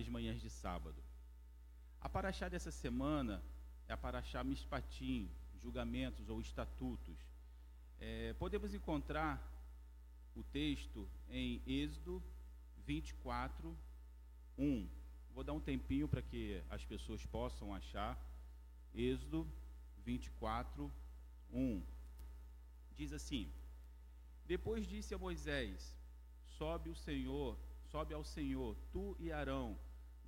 [0.00, 1.02] as manhãs de sábado.
[2.00, 3.42] A paraxá dessa semana
[3.88, 5.30] é a paraxá Mishpatim,
[5.60, 7.18] julgamentos ou estatutos.
[8.00, 9.34] É, podemos encontrar
[10.34, 12.22] o texto em Êxodo
[12.86, 13.76] 24,
[14.58, 14.88] 1.
[15.34, 18.18] Vou dar um tempinho para que as pessoas possam achar.
[18.94, 19.46] Êxodo
[20.04, 20.90] 24,
[21.52, 21.82] 1.
[22.96, 23.52] Diz assim:
[24.46, 25.96] Depois disse a Moisés:
[26.58, 27.58] Sobe o Senhor,
[27.90, 29.78] sobe ao Senhor, tu e Arão,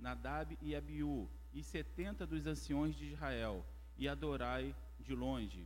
[0.03, 3.65] Nadab e Abiú, e setenta dos anciões de Israel,
[3.97, 5.65] e adorai de longe.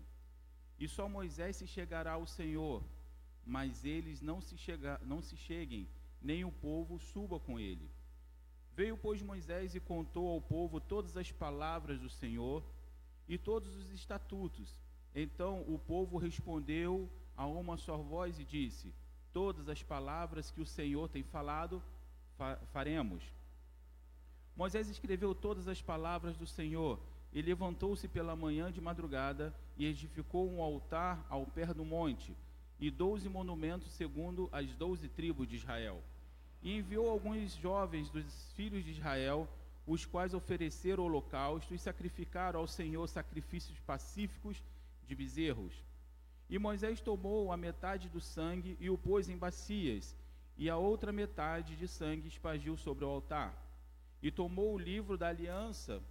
[0.80, 2.84] E só Moisés se chegará ao Senhor,
[3.44, 5.89] mas eles não se, chega, não se cheguem,
[6.21, 7.89] nem o povo suba com ele.
[8.75, 12.63] Veio, pois, Moisés e contou ao povo todas as palavras do Senhor
[13.27, 14.80] e todos os estatutos.
[15.16, 18.94] Então o povo respondeu a uma só voz e disse:
[19.33, 21.81] Todas as palavras que o Senhor tem falado,
[22.38, 23.36] fa faremos.
[24.57, 26.99] Moisés escreveu todas as palavras do Senhor
[27.31, 32.36] e levantou-se pela manhã de madrugada e edificou um altar ao pé do monte
[32.80, 36.02] e doze monumentos segundo as doze tribos de Israel.
[36.63, 39.47] E enviou alguns jovens dos filhos de Israel,
[39.85, 44.63] os quais ofereceram holocausto e sacrificaram ao Senhor sacrifícios pacíficos
[45.08, 45.85] de bezerros.
[46.50, 50.16] E Moisés tomou a metade do sangue e o pôs em bacias,
[50.58, 53.66] e a outra metade de sangue espargiu sobre o altar.
[54.21, 56.01] E tomou o livro da aliança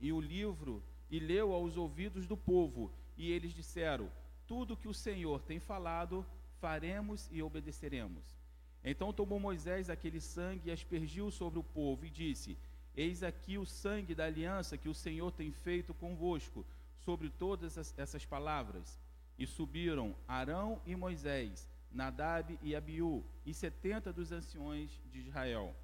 [0.00, 4.10] e o livro e leu aos ouvidos do povo, e eles disseram:
[4.46, 6.24] tudo que o Senhor tem falado,
[6.60, 8.36] faremos e obedeceremos.
[8.84, 12.56] Então tomou Moisés aquele sangue e aspergiu sobre o povo e disse:
[12.96, 16.64] Eis aqui o sangue da aliança que o Senhor tem feito convosco,
[16.98, 18.98] sobre todas essas palavras.
[19.38, 25.74] E subiram Arão e Moisés, Nadab e Abiú, e setenta dos anciões de Israel.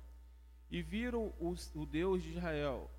[0.72, 2.90] E viram o Deus de Israel,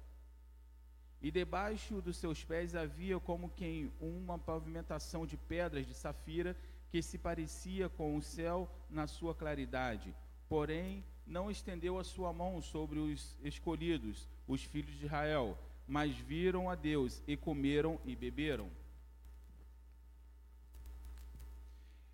[1.24, 6.56] e debaixo dos seus pés havia como quem uma pavimentação de pedras de safira
[6.92, 10.14] que se parecia com o céu na sua claridade.
[10.50, 15.58] Porém, não estendeu a sua mão sobre os escolhidos, os filhos de Israel,
[15.88, 18.70] mas viram a Deus e comeram e beberam.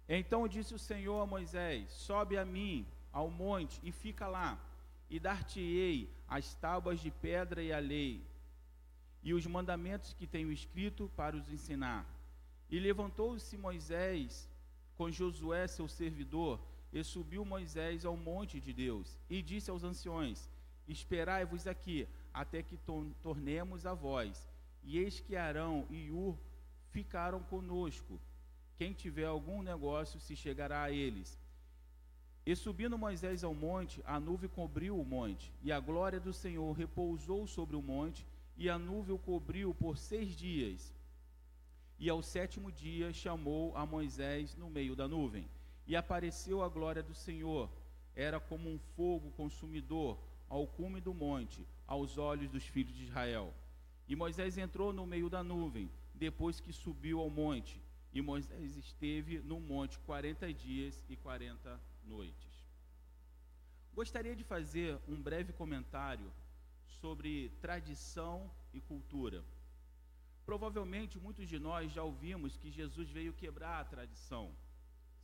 [0.07, 4.59] Então disse o Senhor a Moisés: Sobe a mim ao monte e fica lá,
[5.09, 8.23] e dar-te-ei as tábuas de pedra e a lei
[9.21, 12.05] e os mandamentos que tenho escrito para os ensinar.
[12.69, 14.49] E levantou-se Moisés
[14.95, 16.59] com Josué, seu servidor,
[16.91, 20.49] e subiu Moisés ao monte de Deus, e disse aos anciões:
[20.87, 22.77] Esperai-vos aqui, até que
[23.21, 24.47] tornemos a vós.
[24.83, 26.37] E eis que Arão e Ur
[26.89, 28.19] ficaram conosco.
[28.77, 31.37] Quem tiver algum negócio se chegará a eles.
[32.49, 36.71] E subindo Moisés ao monte, a nuvem cobriu o monte, e a glória do Senhor
[36.73, 38.25] repousou sobre o monte,
[38.57, 40.91] e a nuvem o cobriu por seis dias.
[41.99, 45.47] E ao sétimo dia chamou a Moisés no meio da nuvem.
[45.85, 47.69] E apareceu a glória do Senhor.
[48.15, 50.17] Era como um fogo consumidor
[50.49, 53.53] ao cume do monte, aos olhos dos filhos de Israel.
[54.07, 57.79] E Moisés entrou no meio da nuvem, depois que subiu ao monte.
[58.11, 61.79] E Moisés esteve no monte quarenta dias e quarenta
[62.15, 62.53] noites.
[63.99, 66.29] Gostaria de fazer um breve comentário
[66.99, 68.35] sobre tradição
[68.73, 69.39] e cultura.
[70.49, 74.45] Provavelmente muitos de nós já ouvimos que Jesus veio quebrar a tradição.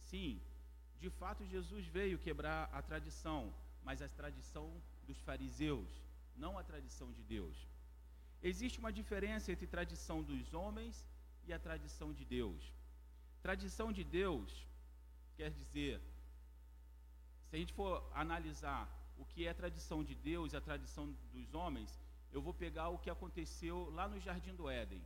[0.10, 0.42] Sim,
[1.04, 3.42] de fato Jesus veio quebrar a tradição,
[3.88, 4.68] mas a tradição
[5.08, 5.90] dos fariseus,
[6.44, 7.58] não a tradição de Deus.
[8.52, 10.96] Existe uma diferença entre tradição dos homens
[11.48, 12.62] e a tradição de Deus.
[13.42, 14.52] Tradição de Deus
[15.38, 16.02] quer dizer,
[17.48, 21.54] se a gente for analisar o que é tradição de Deus e a tradição dos
[21.54, 22.00] homens,
[22.32, 25.02] eu vou pegar o que aconteceu lá no Jardim do Éden,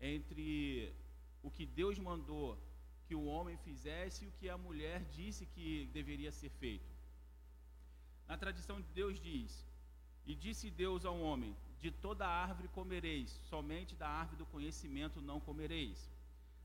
[0.00, 0.94] entre
[1.42, 2.58] o que Deus mandou
[3.06, 6.90] que o homem fizesse e o que a mulher disse que deveria ser feito.
[8.26, 9.66] Na tradição de Deus diz:
[10.26, 15.38] E disse Deus ao homem: De toda árvore comereis, somente da árvore do conhecimento não
[15.40, 16.10] comereis.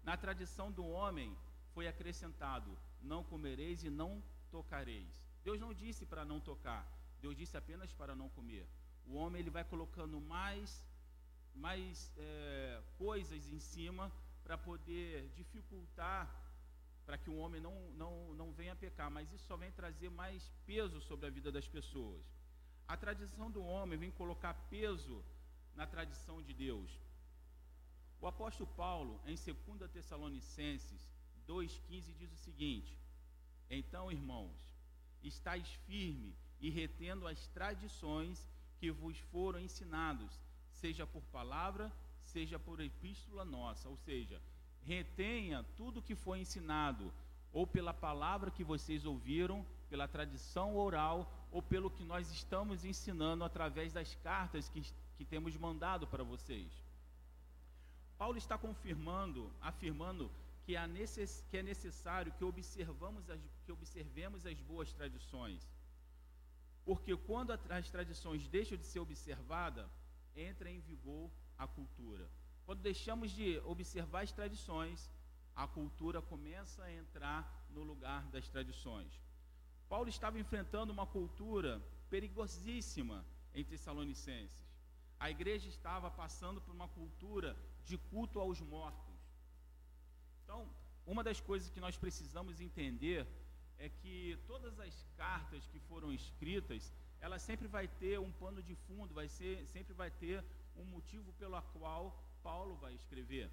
[0.03, 1.35] Na tradição do homem
[1.73, 5.27] foi acrescentado: Não comereis e não tocareis.
[5.43, 6.83] Deus não disse para não tocar,
[7.21, 8.67] Deus disse apenas para não comer.
[9.05, 10.85] O homem ele vai colocando mais,
[11.55, 14.11] mais é, coisas em cima
[14.43, 16.23] para poder dificultar
[17.09, 20.47] para que o homem não, não, não venha pecar, mas isso só vem trazer mais
[20.67, 22.23] peso sobre a vida das pessoas.
[22.87, 25.25] A tradição do homem vem colocar peso
[25.75, 26.91] na tradição de Deus.
[28.21, 31.09] O apóstolo Paulo, em 2 Tessalonicenses
[31.47, 32.98] 2,15, diz o seguinte:
[33.69, 34.57] Então, irmãos,
[35.23, 40.39] estáis firme e retendo as tradições que vos foram ensinados,
[40.71, 44.41] seja por palavra, seja por epístola nossa, ou seja,
[44.83, 47.13] retenha tudo que foi ensinado,
[47.51, 53.43] ou pela palavra que vocês ouviram, pela tradição oral, ou pelo que nós estamos ensinando
[53.43, 54.81] através das cartas que,
[55.17, 56.71] que temos mandado para vocês.
[58.17, 60.29] Paulo está confirmando, afirmando
[60.69, 65.67] que, necess, que é necessário que, observamos as, que observemos as boas tradições.
[66.85, 69.89] Porque quando as tradições deixam de ser observadas,
[70.35, 72.29] entra em vigor a cultura.
[72.67, 75.11] Quando deixamos de observar as tradições,
[75.55, 79.11] a cultura começa a entrar no lugar das tradições.
[79.87, 81.81] Paulo estava enfrentando uma cultura
[82.11, 83.25] perigosíssima
[83.55, 84.69] em Tessalonicenses.
[85.19, 89.08] A igreja estava passando por uma cultura de culto aos mortos.
[90.49, 90.67] Então,
[91.05, 93.19] uma das coisas que nós precisamos entender
[93.77, 96.91] é que todas as cartas que foram escritas,
[97.21, 100.43] ela sempre vai ter um pano de fundo, vai ser, sempre vai ter
[100.75, 102.03] um motivo pelo qual
[102.41, 103.47] Paulo vai escrever.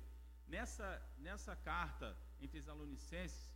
[0.49, 0.89] Nessa,
[1.19, 3.53] nessa carta em Tesalonicenses,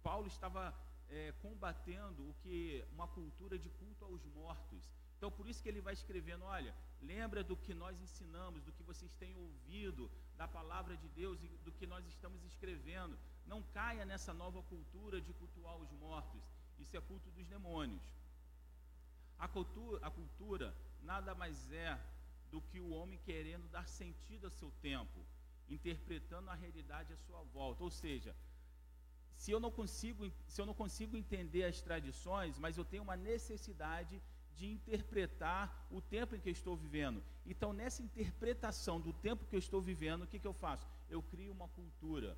[0.00, 0.72] Paulo estava
[1.08, 4.88] é, combatendo o que uma cultura de culto aos mortos.
[5.16, 8.84] Então, por isso que ele vai escrevendo: olha, lembra do que nós ensinamos, do que
[8.84, 10.08] vocês têm ouvido,
[10.42, 13.16] da palavra de Deus e do que nós estamos escrevendo.
[13.52, 16.42] Não caia nessa nova cultura de cultuar os mortos.
[16.80, 18.02] Isso é culto dos demônios.
[19.38, 20.68] A cultura, a cultura
[21.12, 21.92] nada mais é
[22.50, 25.20] do que o homem querendo dar sentido ao seu tempo,
[25.76, 27.84] interpretando a realidade à sua volta.
[27.84, 28.34] Ou seja,
[29.36, 33.16] se eu não consigo, se eu não consigo entender as tradições, mas eu tenho uma
[33.32, 34.20] necessidade
[34.56, 37.22] de interpretar o tempo em que eu estou vivendo.
[37.46, 40.86] Então, nessa interpretação do tempo que eu estou vivendo, o que, que eu faço?
[41.08, 42.36] Eu crio uma cultura.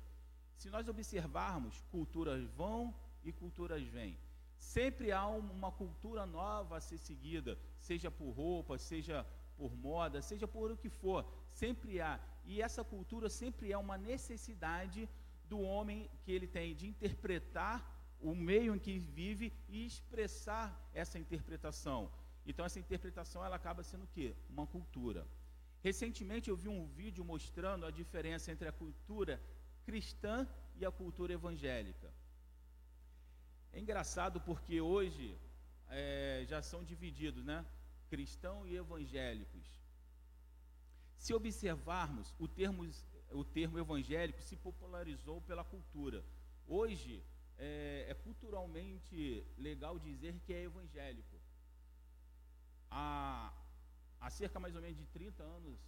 [0.57, 4.17] Se nós observarmos, culturas vão e culturas vêm.
[4.57, 9.25] Sempre há uma cultura nova a ser seguida, seja por roupa, seja
[9.57, 12.19] por moda, seja por o que for, sempre há.
[12.45, 15.09] E essa cultura sempre é uma necessidade
[15.47, 21.19] do homem que ele tem de interpretar o meio em que vive e expressar essa
[21.19, 22.11] interpretação.
[22.45, 24.35] Então essa interpretação ela acaba sendo o quê?
[24.49, 25.27] Uma cultura.
[25.81, 29.41] Recentemente eu vi um vídeo mostrando a diferença entre a cultura
[29.83, 32.11] cristã e a cultura evangélica.
[33.71, 35.37] É engraçado porque hoje
[35.89, 37.65] é, já são divididos, né?
[38.09, 39.67] cristão e evangélicos.
[41.17, 42.87] Se observarmos, o termo,
[43.31, 46.23] o termo evangélico se popularizou pela cultura.
[46.67, 47.23] Hoje,
[47.57, 51.35] é, é culturalmente legal dizer que é evangélico.
[52.89, 53.53] Há,
[54.19, 55.79] há cerca mais ou menos de 30 anos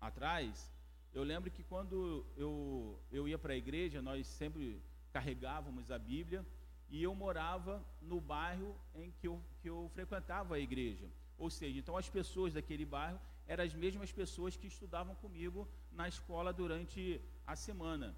[0.00, 0.72] atrás,
[1.12, 4.82] eu lembro que quando eu, eu ia para a igreja, nós sempre
[5.12, 6.44] carregávamos a Bíblia
[6.90, 11.10] e eu morava no bairro em que eu, que eu frequentava a igreja.
[11.38, 16.08] Ou seja, então as pessoas daquele bairro eram as mesmas pessoas que estudavam comigo na
[16.08, 18.16] escola durante a semana.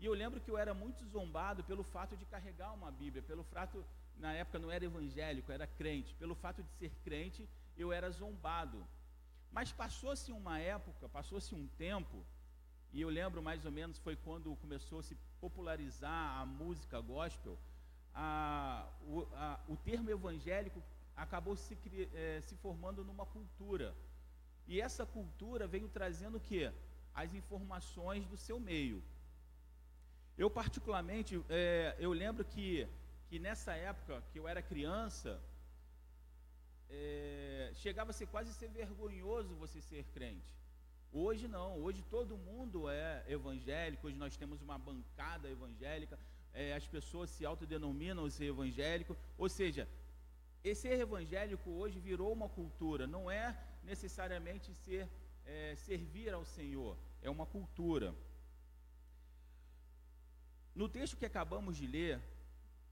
[0.00, 3.44] E eu lembro que eu era muito zombado pelo fato de carregar uma Bíblia, pelo
[3.44, 3.84] fato,
[4.16, 8.82] na época não era evangélico, era crente, pelo fato de ser crente, eu era zombado.
[9.52, 12.24] Mas passou-se uma época, passou-se um tempo,
[12.94, 17.58] e eu lembro mais ou menos foi quando começou a se popularizar a música gospel,
[18.14, 20.82] a, o, a, o termo evangélico
[21.14, 21.76] acabou se,
[22.14, 23.94] é, se formando numa cultura.
[24.66, 26.72] E essa cultura veio trazendo o quê?
[27.14, 29.02] As informações do seu meio.
[30.42, 32.88] Eu, particularmente, é, eu lembro que,
[33.28, 35.38] que nessa época que eu era criança,
[36.88, 40.50] é, chegava a ser quase ser vergonhoso você ser crente.
[41.12, 46.18] Hoje não, hoje todo mundo é evangélico, hoje nós temos uma bancada evangélica,
[46.54, 49.86] é, as pessoas se autodenominam ser evangélico, ou seja,
[50.64, 53.46] esse ser evangélico hoje virou uma cultura, não é
[53.82, 55.06] necessariamente ser
[55.44, 58.14] é, servir ao Senhor, é uma cultura.
[60.74, 62.20] No texto que acabamos de ler,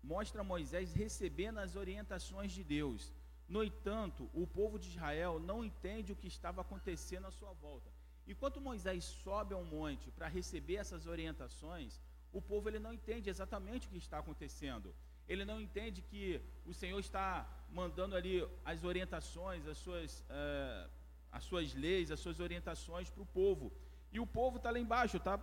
[0.02, 3.12] mostra Moisés recebendo as orientações de Deus.
[3.48, 7.90] No entanto, o povo de Israel não entende o que estava acontecendo à sua volta.
[8.26, 11.98] Enquanto Moisés sobe ao monte para receber essas orientações,
[12.30, 14.94] o povo ele não entende exatamente o que está acontecendo.
[15.26, 20.90] Ele não entende que o Senhor está mandando ali as orientações, as suas, uh,
[21.32, 23.72] as suas leis, as suas orientações para o povo.
[24.12, 25.38] E o povo está lá embaixo, tá,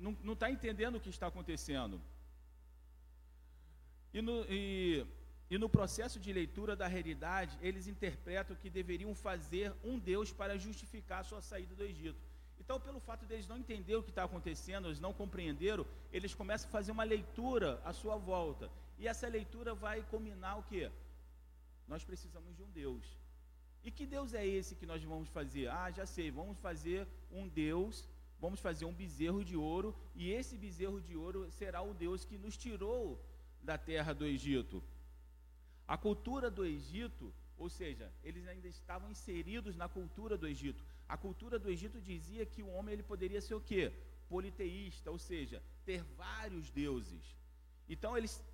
[0.00, 2.00] não está entendendo o que está acontecendo.
[4.12, 5.06] E no, e,
[5.50, 10.58] e no processo de leitura da realidade, eles interpretam que deveriam fazer um Deus para
[10.58, 12.20] justificar a sua saída do Egito.
[12.60, 16.68] Então, pelo fato deles não entender o que está acontecendo, eles não compreenderam, eles começam
[16.68, 18.70] a fazer uma leitura à sua volta.
[18.98, 20.90] E essa leitura vai combinar o quê?
[21.88, 23.04] nós precisamos de um Deus.
[23.82, 25.68] E que Deus é esse que nós vamos fazer?
[25.68, 28.06] Ah, já sei, vamos fazer um Deus,
[28.40, 32.38] vamos fazer um bezerro de ouro, e esse bezerro de ouro será o Deus que
[32.38, 33.22] nos tirou
[33.62, 34.82] da terra do Egito.
[35.86, 40.82] A cultura do Egito, ou seja, eles ainda estavam inseridos na cultura do Egito.
[41.08, 43.92] A cultura do Egito dizia que o homem ele poderia ser o quê?
[44.28, 47.34] Politeísta, ou seja, ter vários deuses.
[47.88, 48.44] Então eles,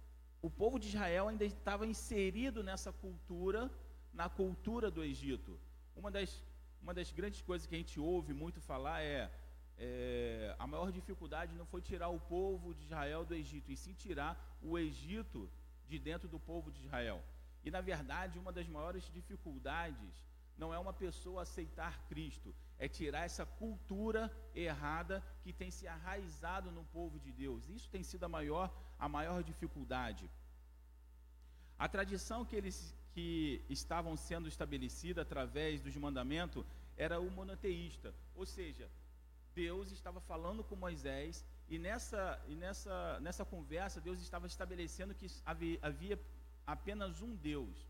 [0.41, 3.71] o povo de Israel ainda estava inserido nessa cultura,
[4.13, 5.59] na cultura do Egito.
[5.97, 6.43] Uma das,
[6.81, 9.31] uma das grandes coisas que a gente ouve muito falar é,
[9.79, 13.95] é a maior dificuldade não foi tirar o povo de Israel do Egito, e sim
[13.95, 15.51] tirar o Egito
[15.89, 17.23] de dentro do povo de Israel.
[17.65, 20.25] E na verdade, uma das maiores dificuldades
[20.57, 26.71] não é uma pessoa aceitar Cristo, é tirar essa cultura errada que tem se arraizado
[26.71, 27.69] no povo de Deus.
[27.69, 30.31] Isso tem sido a maior, a maior dificuldade.
[31.79, 36.65] A tradição que eles que estavam sendo estabelecida através dos mandamentos
[36.97, 38.91] era o monoteísta, ou seja,
[39.55, 45.27] Deus estava falando com Moisés e nessa, e nessa, nessa conversa Deus estava estabelecendo que
[45.45, 46.19] havia, havia
[46.67, 47.87] apenas um Deus.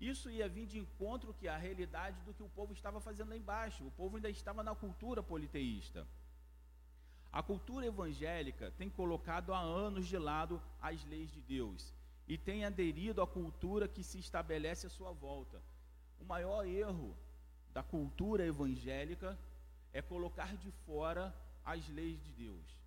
[0.00, 3.36] Isso ia vir de encontro que a realidade do que o povo estava fazendo lá
[3.36, 3.86] embaixo.
[3.86, 6.06] O povo ainda estava na cultura politeísta.
[7.32, 11.94] A cultura evangélica tem colocado há anos de lado as leis de Deus
[12.26, 15.62] e tem aderido à cultura que se estabelece à sua volta.
[16.18, 17.16] O maior erro
[17.72, 19.38] da cultura evangélica
[19.92, 22.78] é colocar de fora as leis de Deus.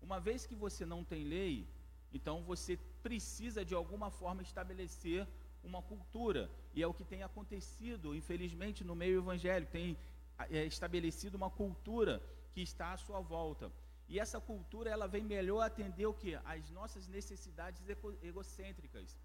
[0.00, 1.68] Uma vez que você não tem lei,
[2.12, 5.26] então você precisa de alguma forma estabelecer
[5.62, 9.96] uma cultura, e é o que tem acontecido, infelizmente, no meio evangélico, tem
[10.38, 12.22] é, estabelecido uma cultura
[12.52, 13.72] que está à sua volta.
[14.08, 16.36] E essa cultura ela vem melhor atender o que?
[16.44, 17.82] As nossas necessidades
[18.22, 19.18] egocêntricas.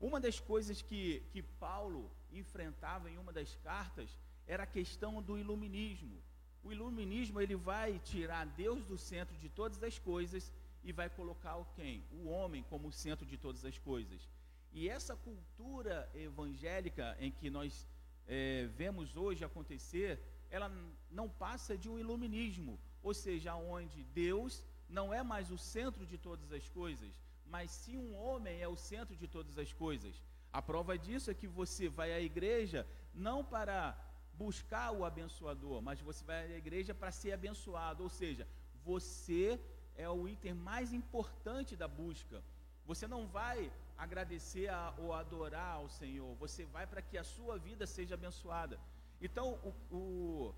[0.00, 5.38] Uma das coisas que, que Paulo enfrentava em uma das cartas era a questão do
[5.38, 6.22] iluminismo.
[6.68, 10.52] O iluminismo ele vai tirar Deus do centro de todas as coisas
[10.84, 12.04] e vai colocar o quem?
[12.12, 14.28] O homem como centro de todas as coisas.
[14.74, 17.88] E essa cultura evangélica em que nós
[18.26, 20.20] é, vemos hoje acontecer,
[20.50, 20.70] ela
[21.10, 26.18] não passa de um iluminismo, ou seja, onde Deus não é mais o centro de
[26.18, 30.22] todas as coisas, mas sim um homem é o centro de todas as coisas.
[30.52, 33.96] A prova disso é que você vai à igreja não para
[34.44, 38.46] buscar o abençoador, mas você vai à igreja para ser abençoado, ou seja,
[38.84, 39.60] você
[39.96, 42.42] é o item mais importante da busca.
[42.86, 43.58] Você não vai
[44.04, 48.78] agradecer a, ou adorar ao Senhor, você vai para que a sua vida seja abençoada.
[49.20, 50.54] Então, o, o,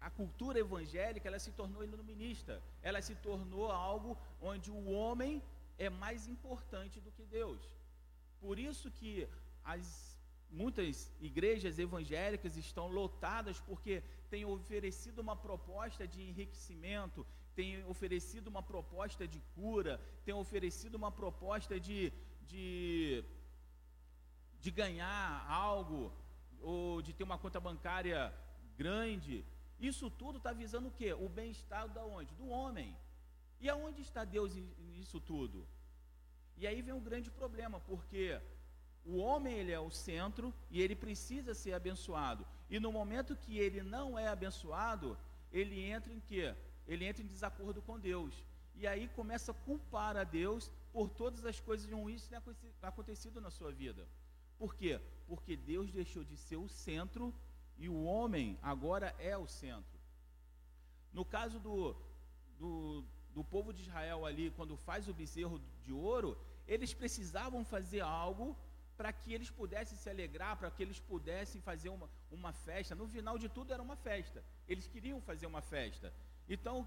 [0.00, 5.42] a cultura evangélica ela se tornou iluminista, ela se tornou algo onde o homem
[5.76, 7.60] é mais importante do que Deus.
[8.40, 9.28] Por isso que
[9.64, 10.19] as
[10.50, 18.62] muitas igrejas evangélicas estão lotadas porque têm oferecido uma proposta de enriquecimento, tem oferecido uma
[18.62, 22.12] proposta de cura, tem oferecido uma proposta de,
[22.46, 23.24] de,
[24.60, 26.12] de ganhar algo,
[26.60, 28.32] ou de ter uma conta bancária
[28.76, 29.44] grande.
[29.78, 31.12] Isso tudo está visando o quê?
[31.12, 32.34] O bem-estar da onde?
[32.34, 32.96] Do homem.
[33.60, 35.66] E aonde está Deus nisso tudo?
[36.56, 38.40] E aí vem um grande problema, porque
[39.04, 42.46] o homem ele é o centro e ele precisa ser abençoado.
[42.68, 45.16] E no momento que ele não é abençoado,
[45.52, 46.54] ele entra em quê?
[46.92, 48.44] ele entra em desacordo com Deus.
[48.74, 52.40] E aí começa a culpar a Deus por todas as coisas ruins que têm
[52.82, 54.08] acontecido na sua vida.
[54.58, 55.00] Por quê?
[55.28, 57.32] Porque Deus deixou de ser o centro
[57.78, 60.00] e o homem agora é o centro.
[61.12, 61.96] No caso do,
[62.58, 68.00] do, do povo de Israel ali, quando faz o bezerro de ouro, eles precisavam fazer
[68.00, 68.56] algo
[69.00, 72.94] para que eles pudessem se alegrar, para que eles pudessem fazer uma, uma festa.
[72.94, 74.44] No final de tudo era uma festa.
[74.68, 76.12] Eles queriam fazer uma festa.
[76.46, 76.86] Então,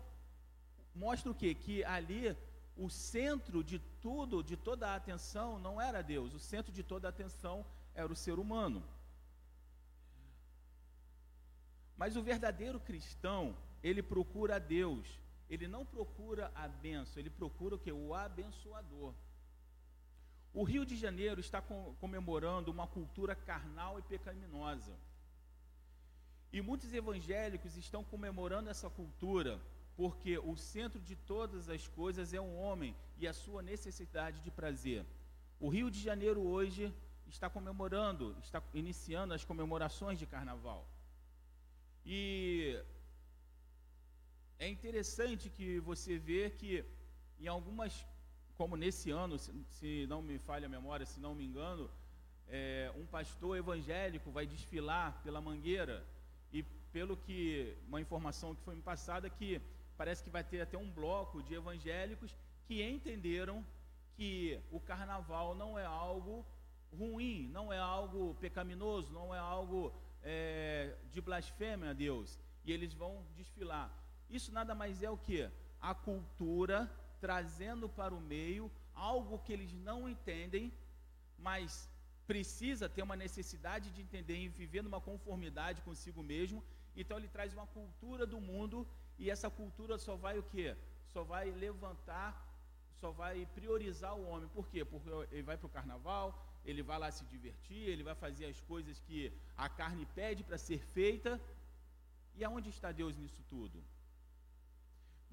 [0.94, 1.56] mostra o quê?
[1.56, 2.38] Que ali
[2.78, 7.08] o centro de tudo, de toda a atenção, não era Deus, o centro de toda
[7.08, 7.66] a atenção
[7.96, 8.84] era o ser humano.
[11.98, 17.74] Mas o verdadeiro cristão, ele procura a Deus, ele não procura a benção, ele procura
[17.74, 17.92] o que?
[17.92, 19.16] O abençoador.
[20.54, 21.62] O Rio de Janeiro está
[22.00, 24.96] comemorando uma cultura carnal e pecaminosa.
[26.52, 29.60] E muitos evangélicos estão comemorando essa cultura,
[29.96, 34.52] porque o centro de todas as coisas é um homem e a sua necessidade de
[34.52, 35.04] prazer.
[35.60, 36.94] O Rio de Janeiro hoje
[37.26, 40.88] está comemorando, está iniciando as comemorações de carnaval.
[42.06, 42.80] E
[44.60, 46.86] é interessante que você vê que
[47.40, 48.06] em algumas,
[48.58, 51.90] como nesse ano, se, se não me falha a memória, se não me engano,
[52.48, 56.06] é, um pastor evangélico vai desfilar pela mangueira
[56.52, 59.62] e pelo que uma informação que foi me passada que
[59.98, 63.66] parece que vai ter até um bloco de evangélicos que entenderam
[64.16, 66.46] que o carnaval não é algo
[66.96, 72.40] ruim, não é algo pecaminoso, não é algo é, de blasfêmia a Deus.
[72.64, 73.92] E eles vão desfilar.
[74.30, 75.50] Isso nada mais é o que?
[75.82, 76.90] A cultura
[77.26, 78.64] trazendo para o meio
[79.10, 80.66] algo que eles não entendem,
[81.48, 81.90] mas
[82.32, 86.60] precisa ter uma necessidade de entender e viver numa conformidade consigo mesmo.
[87.02, 88.78] Então ele traz uma cultura do mundo
[89.22, 90.68] e essa cultura só vai o quê?
[91.14, 92.32] Só vai levantar,
[93.02, 94.50] só vai priorizar o homem.
[94.58, 94.84] Por quê?
[94.92, 96.28] Porque ele vai para o carnaval,
[96.70, 99.20] ele vai lá se divertir, ele vai fazer as coisas que
[99.66, 101.40] a carne pede para ser feita.
[102.36, 103.78] E aonde está Deus nisso tudo?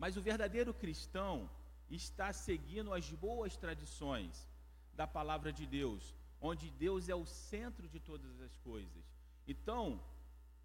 [0.02, 1.34] Mas o verdadeiro cristão
[1.90, 4.48] está seguindo as boas tradições
[4.94, 9.04] da palavra de Deus, onde Deus é o centro de todas as coisas.
[9.46, 10.00] Então,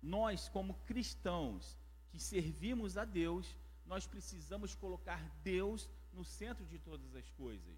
[0.01, 1.77] nós, como cristãos
[2.09, 7.75] que servimos a Deus, nós precisamos colocar Deus no centro de todas as coisas.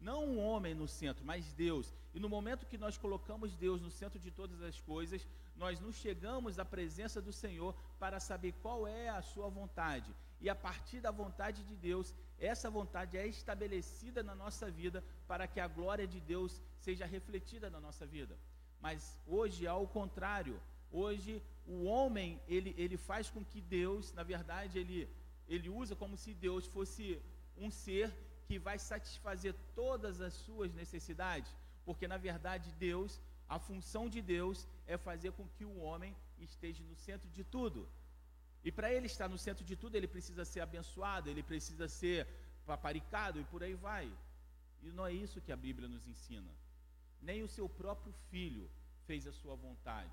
[0.00, 1.92] Não o homem no centro, mas Deus.
[2.14, 5.96] E no momento que nós colocamos Deus no centro de todas as coisas, nós nos
[5.96, 10.14] chegamos à presença do Senhor para saber qual é a sua vontade.
[10.40, 15.46] E a partir da vontade de Deus, essa vontade é estabelecida na nossa vida para
[15.46, 18.36] que a glória de Deus seja refletida na nossa vida.
[18.80, 24.78] Mas hoje, ao contrário, hoje o homem, ele, ele faz com que Deus, na verdade,
[24.78, 25.08] ele,
[25.48, 27.20] ele usa como se Deus fosse
[27.56, 28.12] um ser
[28.46, 31.54] que vai satisfazer todas as suas necessidades,
[31.84, 36.82] porque na verdade Deus, a função de Deus é fazer com que o homem esteja
[36.84, 37.88] no centro de tudo.
[38.64, 42.26] E para ele estar no centro de tudo, ele precisa ser abençoado, ele precisa ser
[42.66, 44.10] paparicado e por aí vai.
[44.82, 46.50] E não é isso que a Bíblia nos ensina.
[47.20, 48.70] Nem o seu próprio filho
[49.06, 50.12] fez a sua vontade.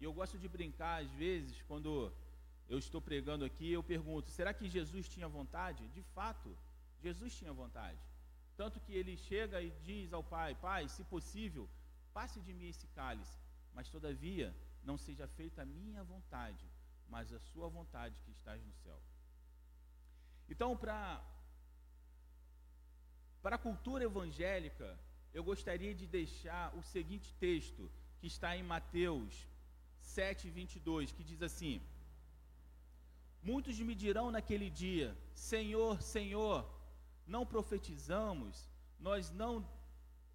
[0.00, 2.12] E eu gosto de brincar às vezes, quando
[2.68, 5.88] eu estou pregando aqui, eu pergunto: será que Jesus tinha vontade?
[5.88, 6.56] De fato,
[7.02, 7.98] Jesus tinha vontade.
[8.56, 11.68] Tanto que ele chega e diz ao Pai: Pai, se possível,
[12.14, 13.38] passe de mim esse cálice,
[13.74, 16.64] mas todavia não seja feita a minha vontade,
[17.10, 19.00] mas a sua vontade que estás no céu.
[20.48, 21.22] Então, para
[23.42, 24.88] para a cultura evangélica,
[25.32, 29.48] eu gostaria de deixar o seguinte texto que está em Mateus
[30.00, 31.80] 7, 22, que diz assim:
[33.42, 36.68] Muitos me dirão naquele dia: Senhor, Senhor,
[37.26, 38.68] não profetizamos,
[38.98, 39.66] nós não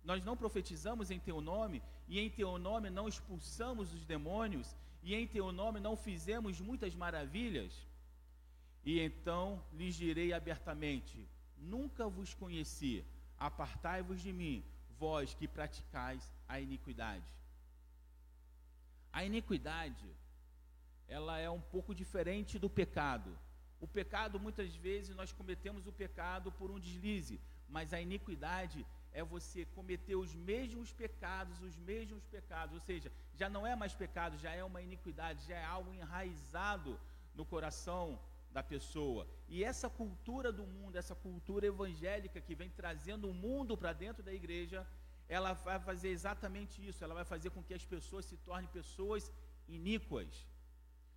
[0.04, 5.14] nós não profetizamos em teu nome, e em teu nome não expulsamos os demônios, e
[5.14, 7.72] em teu nome não fizemos muitas maravilhas?
[8.84, 13.06] E então lhes direi abertamente: Nunca vos conheci,
[13.38, 14.66] apartai-vos de mim,
[14.98, 17.32] vós que praticais a iniquidade.
[19.14, 20.10] A iniquidade,
[21.08, 23.38] ela é um pouco diferente do pecado.
[23.80, 27.40] O pecado, muitas vezes, nós cometemos o pecado por um deslize,
[27.70, 28.84] mas a iniquidade
[29.20, 33.94] é você cometer os mesmos pecados, os mesmos pecados, ou seja, já não é mais
[34.04, 37.00] pecado, já é uma iniquidade, já é algo enraizado
[37.34, 38.20] no coração
[38.52, 39.26] da pessoa.
[39.48, 44.22] E essa cultura do mundo, essa cultura evangélica que vem trazendo o mundo para dentro
[44.22, 44.86] da igreja,
[45.30, 49.32] ela vai fazer exatamente isso, ela vai fazer com que as pessoas se tornem pessoas
[49.78, 50.46] iníquas.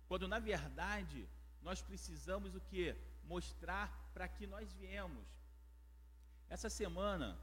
[0.07, 1.27] Quando na verdade
[1.61, 2.95] nós precisamos o que?
[3.25, 5.27] Mostrar para que nós viemos.
[6.49, 7.37] Essa semana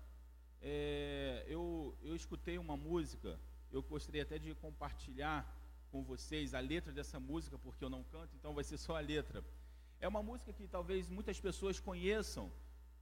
[0.62, 3.38] é, eu, eu escutei uma música,
[3.72, 5.44] eu gostaria até de compartilhar
[5.90, 9.00] com vocês a letra dessa música, porque eu não canto, então vai ser só a
[9.00, 9.44] letra.
[10.00, 12.52] É uma música que talvez muitas pessoas conheçam,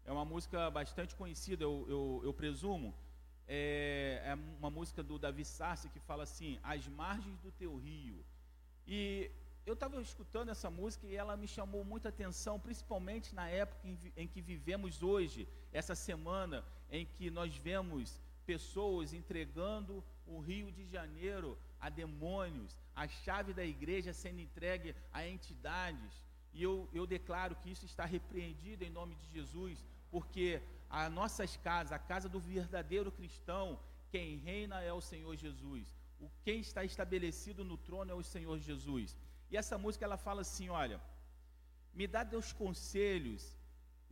[0.04, 2.94] é uma música bastante conhecida, eu, eu, eu presumo.
[3.46, 8.24] É, é, uma música do Davi Sarce que fala assim: As margens do teu rio.
[8.86, 9.30] E
[9.66, 13.98] eu estava escutando essa música e ela me chamou muita atenção, principalmente na época em,
[14.16, 20.86] em, que vivemos hoje, essa semana em que nós vemos pessoas entregando o Rio de
[20.86, 26.22] Janeiro a demônios, a chave da igreja sendo entregue a entidades.
[26.52, 31.56] E eu, eu declaro que isso está repreendido em nome de Jesus, porque as nossas
[31.56, 35.92] casas, a casa do verdadeiro cristão, quem reina é o Senhor Jesus.
[36.20, 39.16] O quem está estabelecido no trono é o Senhor Jesus.
[39.54, 41.00] E essa música ela fala assim: olha,
[41.98, 43.42] me dá teus conselhos,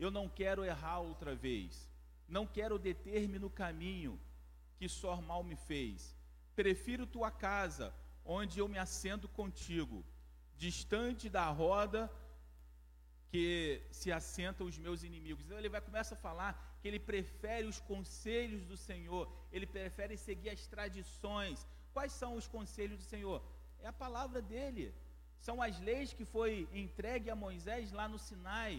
[0.05, 1.90] eu não quero errar outra vez,
[2.37, 4.12] não quero deter-me no caminho
[4.78, 6.16] que só mal me fez.
[6.61, 7.92] Prefiro tua casa,
[8.24, 9.98] onde eu me assento contigo,
[10.64, 12.00] distante da roda
[13.33, 15.44] que se assentam os meus inimigos.
[15.44, 20.16] Então ele vai começar a falar que ele prefere os conselhos do Senhor, ele prefere
[20.16, 21.66] seguir as tradições.
[21.92, 23.42] Quais são os conselhos do Senhor?
[23.81, 24.94] É a palavra dele.
[25.46, 26.50] São as leis que foi
[26.85, 28.74] entregue a Moisés lá no Sinai,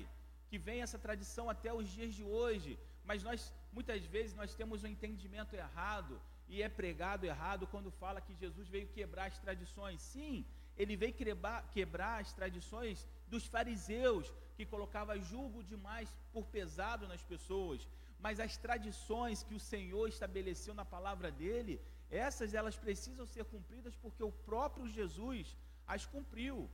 [0.49, 2.71] que vem essa tradição até os dias de hoje.
[3.10, 3.39] Mas nós
[3.78, 6.13] muitas vezes nós temos um entendimento errado
[6.47, 10.02] e é pregado errado quando fala que Jesus veio quebrar as tradições.
[10.13, 10.45] Sim,
[10.78, 17.23] ele veio quebrar, quebrar as tradições dos fariseus, que colocava julgo demais por pesado nas
[17.34, 17.88] pessoas.
[18.26, 23.95] Mas as tradições que o Senhor estabeleceu na palavra dele, essas elas precisam ser cumpridas
[24.04, 26.69] porque o próprio Jesus as cumpriu.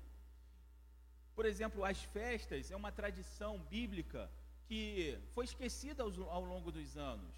[1.35, 4.29] Por exemplo, as festas é uma tradição bíblica
[4.67, 7.33] que foi esquecida ao longo dos anos.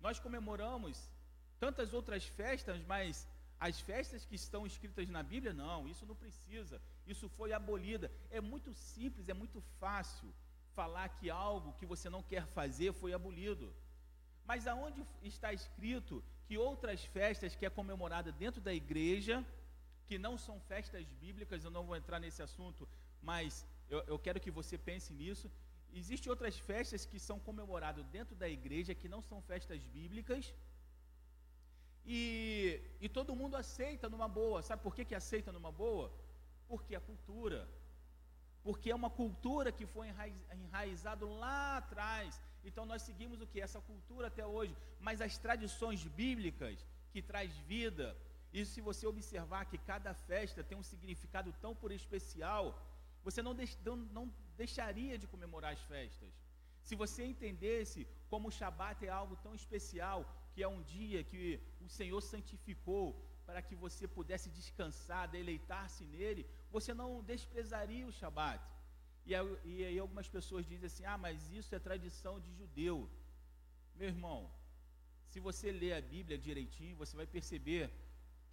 [0.00, 1.10] Nós comemoramos
[1.58, 3.26] tantas outras festas, mas
[3.58, 8.10] as festas que estão escritas na Bíblia, não, isso não precisa, isso foi abolida.
[8.30, 10.32] É muito simples, é muito fácil
[10.74, 13.74] falar que algo que você não quer fazer foi abolido.
[14.44, 19.44] Mas aonde está escrito que outras festas que é comemorada dentro da igreja,
[20.08, 22.88] que não são festas bíblicas, eu não vou entrar nesse assunto,
[23.30, 25.50] mas eu, eu quero que você pense nisso.
[26.00, 30.54] Existem outras festas que são comemoradas dentro da igreja, que não são festas bíblicas,
[32.06, 34.62] e, e todo mundo aceita numa boa.
[34.62, 36.12] Sabe por que, que aceita numa boa?
[36.68, 37.68] Porque é cultura.
[38.62, 42.40] Porque é uma cultura que foi enraiz, enraizado lá atrás.
[42.64, 43.60] Então nós seguimos o que?
[43.60, 44.76] Essa cultura até hoje.
[45.00, 48.16] Mas as tradições bíblicas que traz vida.
[48.56, 52.64] E se você observar que cada festa tem um significado tão por especial,
[53.26, 54.24] você não, deix, não, não
[54.62, 56.32] deixaria de comemorar as festas.
[56.88, 60.18] Se você entendesse como o Shabat é algo tão especial,
[60.52, 61.42] que é um dia que
[61.86, 63.06] o Senhor santificou
[63.48, 68.64] para que você pudesse descansar, deleitar-se nele, você não desprezaria o Shabat.
[69.26, 69.32] E
[69.72, 72.96] e aí algumas pessoas dizem assim: ah, mas isso é tradição de judeu.
[74.00, 74.38] Meu irmão,
[75.30, 77.84] se você ler a Bíblia direitinho, você vai perceber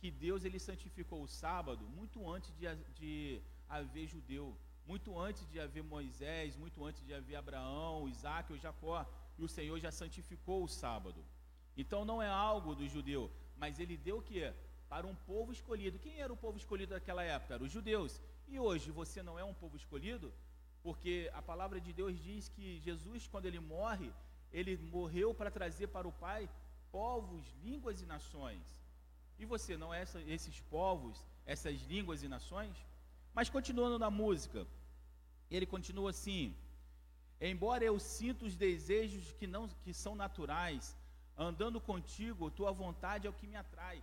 [0.03, 2.65] que Deus ele santificou o sábado muito antes de,
[2.99, 4.53] de haver judeu,
[4.85, 9.47] muito antes de haver Moisés, muito antes de haver Abraão, Isaac ou Jacó, e o
[9.47, 11.23] Senhor já santificou o sábado.
[11.77, 14.53] Então não é algo do judeu, mas ele deu o que?
[14.89, 15.97] Para um povo escolhido.
[15.97, 17.53] Quem era o povo escolhido naquela época?
[17.53, 18.21] Eram os judeus.
[18.49, 20.33] E hoje você não é um povo escolhido?
[20.81, 24.11] Porque a palavra de Deus diz que Jesus, quando ele morre,
[24.51, 26.49] ele morreu para trazer para o Pai
[26.91, 28.82] povos, línguas e nações.
[29.43, 31.15] E você não é essa, esses povos,
[31.53, 32.75] essas línguas e nações?
[33.37, 34.65] Mas continuando na música,
[35.51, 36.55] ele continua assim:
[37.51, 40.95] Embora eu sinta os desejos que não que são naturais,
[41.37, 44.01] andando contigo, tua vontade é o que me atrai.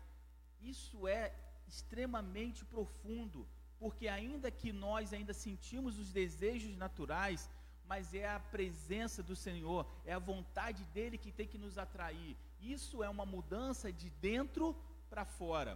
[0.60, 1.32] Isso é
[1.66, 3.48] extremamente profundo,
[3.78, 7.48] porque ainda que nós ainda sentimos os desejos naturais,
[7.90, 12.36] mas é a presença do Senhor, é a vontade dele que tem que nos atrair.
[12.60, 14.76] Isso é uma mudança de dentro
[15.10, 15.74] para fora.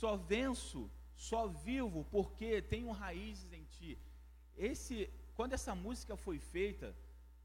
[0.00, 3.98] Só venço, só vivo porque tenho raízes em ti.
[4.56, 4.96] Esse,
[5.36, 6.94] quando essa música foi feita,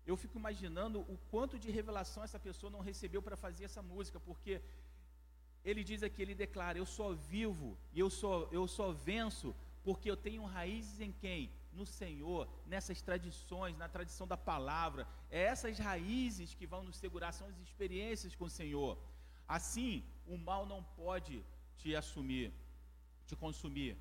[0.06, 4.20] eu fico imaginando o quanto de revelação essa pessoa não recebeu para fazer essa música,
[4.20, 4.62] porque
[5.64, 10.10] ele diz aqui, ele declara: Eu só vivo e eu só, eu só venço porque
[10.10, 11.52] eu tenho raízes em quem?
[11.72, 15.08] No Senhor, nessas tradições, na tradição da palavra.
[15.30, 18.98] É essas raízes que vão nos segurar, são as experiências com o Senhor.
[19.48, 21.36] Assim, o mal não pode
[21.80, 22.48] te assumir,
[23.28, 23.94] te consumir.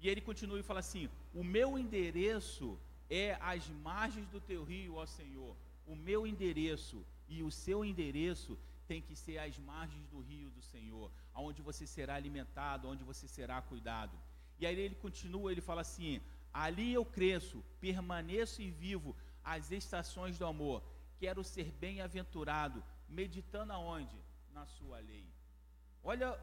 [0.00, 1.08] E ele continua e fala assim:
[1.40, 5.56] O meu endereço é as margens do teu rio, ó Senhor.
[5.86, 10.60] O meu endereço e o seu endereço tem que ser as margens do rio do
[10.60, 14.16] Senhor, aonde você será alimentado, onde você será cuidado.
[14.58, 16.20] E aí ele continua, ele fala assim:
[16.52, 20.82] Ali eu cresço, permaneço e vivo as estações do amor.
[21.18, 24.16] Quero ser bem-aventurado, meditando aonde?
[24.52, 25.31] Na sua lei.
[26.04, 26.38] Olha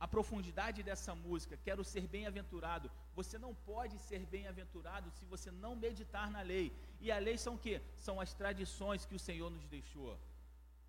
[0.00, 1.56] a profundidade dessa música.
[1.56, 2.90] Quero ser bem-aventurado.
[3.14, 6.72] Você não pode ser bem-aventurado se você não meditar na lei.
[7.00, 7.80] E a lei são o quê?
[7.96, 10.18] São as tradições que o Senhor nos deixou.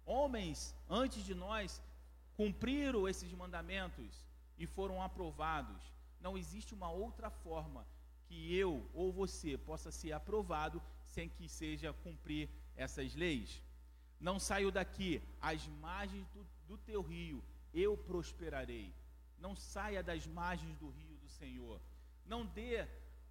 [0.06, 1.82] Homens antes de nós
[2.36, 4.26] cumpriram esses mandamentos
[4.58, 5.84] e foram aprovados.
[6.20, 7.86] Não existe uma outra forma
[8.26, 13.62] que eu ou você possa ser aprovado sem que seja cumprir essas leis.
[14.20, 18.94] Não saio daqui, às margens do, do teu rio, eu prosperarei.
[19.40, 21.82] Não saia das margens do rio do Senhor.
[22.26, 22.88] Não dê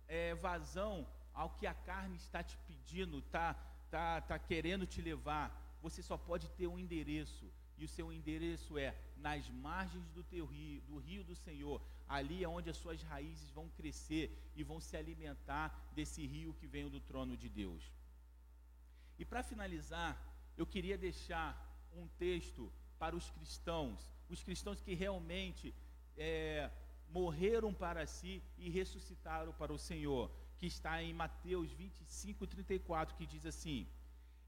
[0.08, 3.54] é, vazão ao que a carne está te pedindo, está
[3.90, 5.78] tá, tá querendo te levar.
[5.80, 7.50] Você só pode ter um endereço.
[7.78, 11.80] E o seu endereço é nas margens do teu rio, do rio do Senhor.
[12.08, 16.66] Ali é onde as suas raízes vão crescer e vão se alimentar desse rio que
[16.66, 17.90] vem do trono de Deus.
[19.18, 20.20] E para finalizar,
[20.56, 21.48] eu queria deixar
[21.94, 25.74] um texto para os cristãos, os cristãos que realmente
[26.16, 26.70] é,
[27.08, 33.26] morreram para si e ressuscitaram para o Senhor, que está em Mateus 25, 34, que
[33.26, 33.86] diz assim: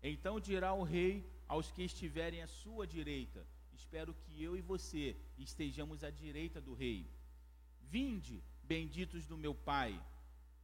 [0.03, 5.17] Então dirá o rei aos que estiverem à sua direita: Espero que eu e você
[5.39, 7.07] estejamos à direita do rei.
[7.83, 10.01] Vinde, benditos do meu Pai,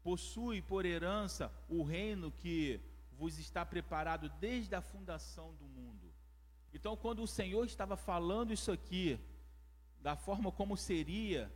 [0.03, 2.81] possui por herança o reino que
[3.13, 5.80] vos está preparado desde a fundação do mundo.
[6.73, 9.19] Então, quando o Senhor estava falando isso aqui,
[10.01, 11.53] da forma como seria,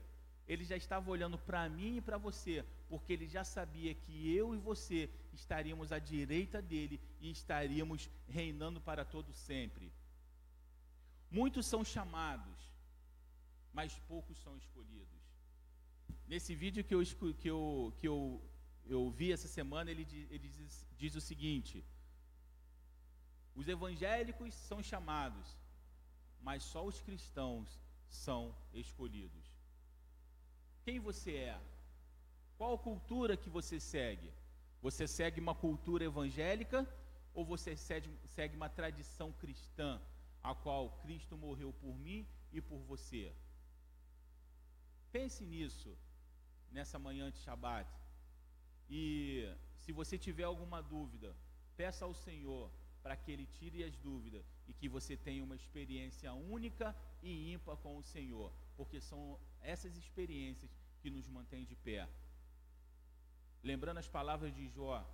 [0.47, 4.55] ele já estava olhando para mim e para você, porque ele já sabia que eu
[4.55, 9.93] e você estaríamos à direita dele e estaríamos reinando para todo sempre.
[11.31, 12.59] Muitos são chamados,
[13.73, 15.21] mas poucos são escolhidos.
[16.27, 17.03] Nesse vídeo que eu,
[17.41, 18.43] que eu, que eu,
[18.87, 21.85] eu vi essa semana, ele, ele diz, diz o seguinte:
[23.55, 25.57] os evangélicos são chamados,
[26.41, 29.45] mas só os cristãos são escolhidos.
[30.85, 31.61] Quem você é?
[32.59, 34.31] Qual cultura que você segue?
[34.83, 36.87] Você segue uma cultura evangélica
[37.33, 40.01] ou você segue, uma tradição cristã,
[40.43, 43.35] a qual Cristo morreu por mim e por você?
[45.11, 45.97] Pense nisso
[46.71, 47.91] nessa manhã de Shabat.
[48.91, 51.35] E se você tiver alguma dúvida,
[51.77, 52.71] peça ao Senhor
[53.05, 57.77] para que Ele tire as dúvidas e que você tenha uma experiência única e ímpar
[57.77, 62.09] com o Senhor, porque são essas experiências que nos mantêm de pé.
[63.63, 65.07] Lembrando as palavras de Jó,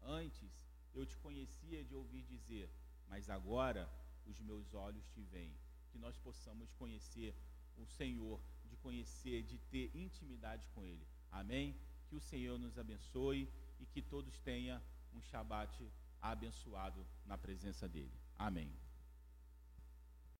[0.00, 0.48] antes
[0.94, 2.70] eu te conhecia de ouvir dizer,
[3.08, 3.90] mas agora
[4.26, 5.58] os meus olhos te veem.
[5.90, 7.34] Que nós possamos conhecer
[7.76, 11.04] o Senhor, de conhecer, de ter intimidade com Ele.
[11.32, 11.76] Amém?
[12.08, 13.48] Que o Senhor nos abençoe
[13.80, 14.80] e que todos tenham
[15.12, 15.84] um Shabat
[16.32, 18.12] abençoado na presença dEle.
[18.38, 18.83] Amém.